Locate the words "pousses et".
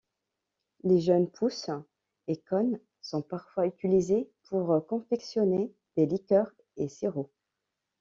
1.29-2.37